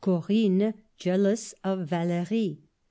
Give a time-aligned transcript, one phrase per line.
[0.07, 2.63] Corinne jealous of Valerie